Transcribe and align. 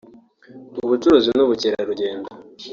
ubucuruzi 0.83 1.29
n’ 1.33 1.39
ubukerarugendo 1.45 2.29